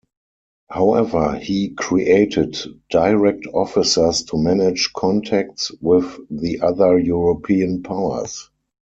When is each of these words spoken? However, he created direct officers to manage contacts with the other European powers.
However, 0.67 1.35
he 1.35 1.75
created 1.75 2.57
direct 2.89 3.45
officers 3.53 4.23
to 4.23 4.37
manage 4.39 4.89
contacts 4.93 5.69
with 5.79 6.17
the 6.31 6.59
other 6.61 6.97
European 6.97 7.83
powers. 7.83 8.49